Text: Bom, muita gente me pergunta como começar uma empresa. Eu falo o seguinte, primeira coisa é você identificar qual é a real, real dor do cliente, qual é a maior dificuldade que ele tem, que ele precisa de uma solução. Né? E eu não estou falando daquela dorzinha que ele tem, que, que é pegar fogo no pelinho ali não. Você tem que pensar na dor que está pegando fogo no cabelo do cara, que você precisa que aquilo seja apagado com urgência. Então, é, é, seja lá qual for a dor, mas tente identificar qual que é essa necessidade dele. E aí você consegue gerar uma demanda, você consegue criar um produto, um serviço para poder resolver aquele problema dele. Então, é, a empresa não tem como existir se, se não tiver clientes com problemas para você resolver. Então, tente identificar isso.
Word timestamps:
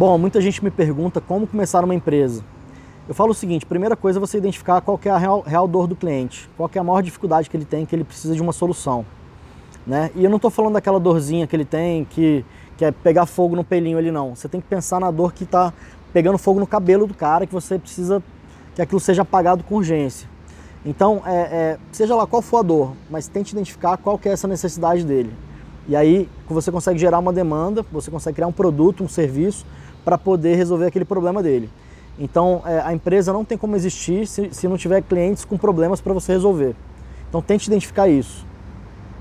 Bom, 0.00 0.16
muita 0.16 0.40
gente 0.40 0.64
me 0.64 0.70
pergunta 0.70 1.20
como 1.20 1.46
começar 1.46 1.84
uma 1.84 1.94
empresa. 1.94 2.42
Eu 3.06 3.14
falo 3.14 3.32
o 3.32 3.34
seguinte, 3.34 3.66
primeira 3.66 3.94
coisa 3.94 4.18
é 4.18 4.20
você 4.20 4.38
identificar 4.38 4.80
qual 4.80 4.98
é 5.04 5.10
a 5.10 5.18
real, 5.18 5.42
real 5.42 5.68
dor 5.68 5.86
do 5.86 5.94
cliente, 5.94 6.48
qual 6.56 6.70
é 6.74 6.78
a 6.78 6.82
maior 6.82 7.02
dificuldade 7.02 7.50
que 7.50 7.54
ele 7.58 7.66
tem, 7.66 7.84
que 7.84 7.94
ele 7.94 8.02
precisa 8.02 8.34
de 8.34 8.40
uma 8.40 8.54
solução. 8.54 9.04
Né? 9.86 10.10
E 10.14 10.24
eu 10.24 10.30
não 10.30 10.36
estou 10.36 10.50
falando 10.50 10.72
daquela 10.72 10.98
dorzinha 10.98 11.46
que 11.46 11.54
ele 11.54 11.66
tem, 11.66 12.06
que, 12.06 12.42
que 12.78 12.84
é 12.86 12.90
pegar 12.90 13.26
fogo 13.26 13.54
no 13.54 13.62
pelinho 13.62 13.98
ali 13.98 14.10
não. 14.10 14.34
Você 14.34 14.48
tem 14.48 14.58
que 14.58 14.66
pensar 14.66 14.98
na 15.00 15.10
dor 15.10 15.34
que 15.34 15.44
está 15.44 15.70
pegando 16.14 16.38
fogo 16.38 16.58
no 16.58 16.66
cabelo 16.66 17.06
do 17.06 17.12
cara, 17.12 17.46
que 17.46 17.52
você 17.52 17.78
precisa 17.78 18.22
que 18.74 18.80
aquilo 18.80 19.00
seja 19.00 19.20
apagado 19.20 19.62
com 19.64 19.74
urgência. 19.74 20.26
Então, 20.82 21.20
é, 21.26 21.36
é, 21.36 21.78
seja 21.92 22.16
lá 22.16 22.26
qual 22.26 22.40
for 22.40 22.60
a 22.60 22.62
dor, 22.62 22.94
mas 23.10 23.28
tente 23.28 23.52
identificar 23.52 23.98
qual 23.98 24.16
que 24.16 24.30
é 24.30 24.32
essa 24.32 24.48
necessidade 24.48 25.04
dele. 25.04 25.30
E 25.86 25.94
aí 25.94 26.26
você 26.48 26.70
consegue 26.70 26.98
gerar 26.98 27.18
uma 27.18 27.32
demanda, 27.32 27.84
você 27.92 28.10
consegue 28.10 28.36
criar 28.36 28.46
um 28.46 28.52
produto, 28.52 29.04
um 29.04 29.08
serviço 29.08 29.66
para 30.04 30.18
poder 30.18 30.56
resolver 30.56 30.86
aquele 30.86 31.04
problema 31.04 31.42
dele. 31.42 31.70
Então, 32.18 32.62
é, 32.66 32.80
a 32.80 32.92
empresa 32.92 33.32
não 33.32 33.44
tem 33.44 33.56
como 33.56 33.76
existir 33.76 34.26
se, 34.26 34.50
se 34.52 34.68
não 34.68 34.76
tiver 34.76 35.02
clientes 35.02 35.44
com 35.44 35.56
problemas 35.56 36.00
para 36.00 36.12
você 36.12 36.32
resolver. 36.32 36.74
Então, 37.28 37.40
tente 37.40 37.68
identificar 37.68 38.08
isso. 38.08 38.44